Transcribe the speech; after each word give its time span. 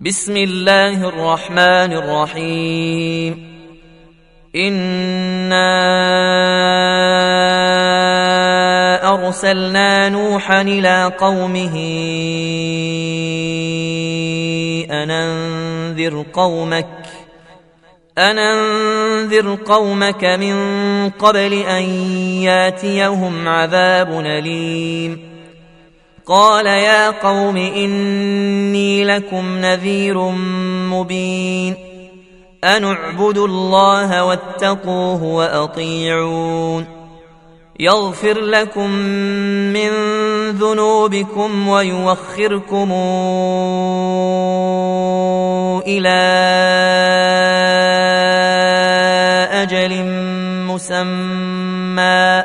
بسم 0.00 0.36
الله 0.36 1.08
الرحمن 1.08 1.92
الرحيم. 1.92 3.56
إنا 4.56 5.68
أرسلنا 9.08 10.08
نوحا 10.08 10.62
إلى 10.62 11.12
قومه 11.18 11.74
أن 14.90 15.10
أنذر 15.10 16.24
قومك 16.32 16.88
أن 18.18 18.38
أنذر 18.38 19.58
قومك 19.64 20.24
من 20.24 20.56
قبل 21.10 21.52
أن 21.52 21.82
ياتيهم 22.44 23.48
عذاب 23.48 24.20
أليم. 24.20 25.35
قال 26.26 26.66
يا 26.66 27.10
قوم 27.10 27.56
إني 27.56 29.04
لكم 29.04 29.58
نذير 29.58 30.18
مبين 30.90 31.76
أن 32.64 32.84
اعبدوا 32.84 33.46
الله 33.46 34.24
واتقوه 34.24 35.22
وأطيعون 35.22 36.86
يغفر 37.80 38.40
لكم 38.40 38.90
من 39.72 39.90
ذنوبكم 40.50 41.68
ويوخركم 41.68 42.92
إلى 45.86 46.18
أجل 49.52 50.04
مسمى 50.66 52.42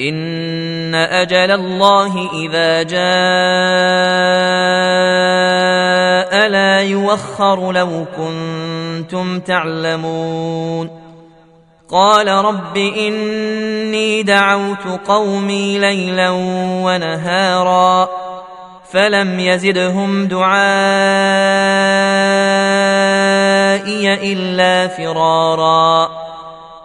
إن 0.00 0.61
أجل 0.94 1.50
الله 1.50 2.30
إذا 2.32 2.82
جاء 2.82 3.02
لا 6.48 6.80
يوخر 6.80 7.72
لو 7.72 8.04
كنتم 8.16 9.40
تعلمون. 9.40 11.02
قال 11.90 12.28
رب 12.28 12.76
إني 12.76 14.22
دعوت 14.22 14.86
قومي 15.06 15.78
ليلا 15.78 16.30
ونهارا 16.84 18.08
فلم 18.92 19.40
يزدهم 19.40 20.26
دعائي 20.26 20.52
إلا 24.32 24.88
فرارا. 24.88 26.21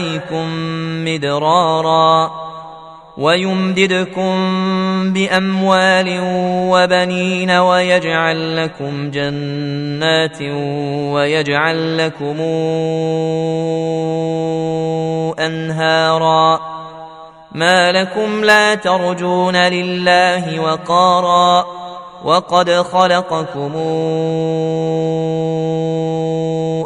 عليكم 0.00 0.48
مدرارا 1.04 2.30
ويمددكم 3.18 4.32
بأموال 5.12 6.20
وبنين 6.72 7.50
ويجعل 7.50 8.56
لكم 8.56 9.10
جنات 9.10 10.42
ويجعل 11.12 11.98
لكم 11.98 12.40
أنهارا 15.38 16.60
ما 17.52 17.92
لكم 17.92 18.44
لا 18.44 18.74
ترجون 18.74 19.56
لله 19.56 20.60
وقارا 20.60 21.66
وقد 22.24 22.70
خلقكم 22.70 23.72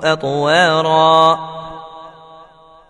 أطوارا 0.05 1.39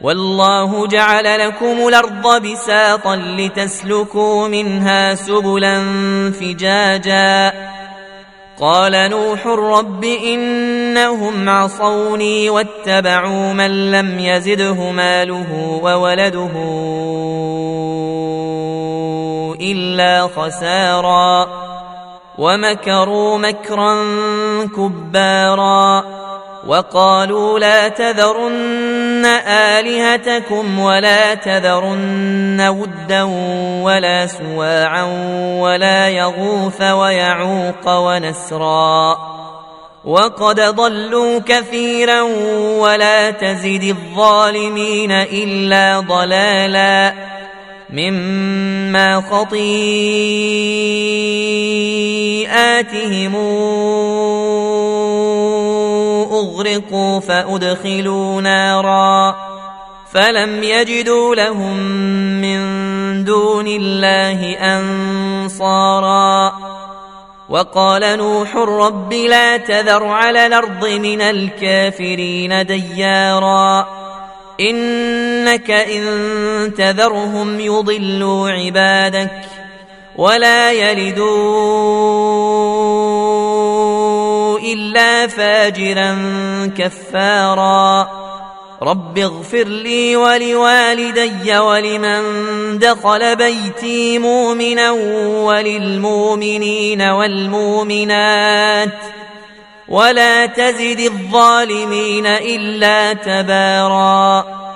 والله 0.00 0.86
جعل 0.86 1.48
لكم 1.48 1.88
الأرض 1.88 2.42
بساطا 2.42 3.16
لتسلكوا 3.16 4.48
منها 4.48 5.14
سبلا 5.14 5.80
فجاجا. 6.32 7.52
قال 8.60 9.10
نوح 9.10 9.46
رب 9.46 10.04
إنهم 10.04 11.48
عصوني 11.48 12.50
واتبعوا 12.50 13.52
من 13.52 13.90
لم 13.90 14.18
يزده 14.18 14.90
ماله 14.90 15.80
وولده 15.82 16.50
إلا 19.60 20.28
خسارا. 20.36 21.48
ومكروا 22.38 23.38
مكرا 23.38 23.94
كبارا. 24.76 26.04
وقالوا 26.68 27.58
لا 27.58 27.88
تذرن 27.88 29.24
آلهتكم 29.48 30.78
ولا 30.78 31.34
تذرن 31.34 32.60
ودا 32.60 33.22
ولا 33.82 34.26
سواعا 34.26 35.04
ولا 35.60 36.08
يغوث 36.08 36.82
ويعوق 36.82 37.88
ونسرا 37.88 39.16
وقد 40.04 40.60
ضلوا 40.60 41.38
كثيرا 41.38 42.20
ولا 42.78 43.30
تزد 43.30 43.82
الظالمين 43.82 45.12
إلا 45.12 46.00
ضلالا 46.00 47.14
مما 47.90 49.20
خطيئاتهم 49.30 49.78
أغرقوا 56.40 57.20
فأدخلوا 57.20 58.40
نارا 58.40 59.36
فلم 60.12 60.62
يجدوا 60.62 61.34
لهم 61.34 61.76
من 62.40 62.58
دون 63.24 63.66
الله 63.66 64.56
أنصارا 64.78 66.52
وقال 67.48 68.18
نوح 68.18 68.56
رب 68.56 69.12
لا 69.12 69.56
تذر 69.56 70.04
على 70.04 70.46
الأرض 70.46 70.86
من 70.86 71.20
الكافرين 71.20 72.66
ديارا 72.66 73.88
إنك 74.60 75.70
إن 75.70 76.74
تذرهم 76.74 77.60
يضلوا 77.60 78.50
عبادك 78.50 79.30
ولا 80.16 80.72
يلدوا 80.72 81.98
إلا 84.72 85.26
فاجرا 85.26 86.16
كفارا. 86.78 88.08
رب 88.82 89.18
اغفر 89.18 89.64
لي 89.64 90.16
ولوالدي 90.16 91.58
ولمن 91.58 92.22
دخل 92.78 93.36
بيتي 93.36 94.18
مؤمنا 94.18 94.90
وللمؤمنين 95.44 97.02
والمؤمنات. 97.02 98.88
ولا 99.88 100.46
تزد 100.46 101.00
الظالمين 101.00 102.26
إلا 102.26 103.12
تبارا. 103.12 104.67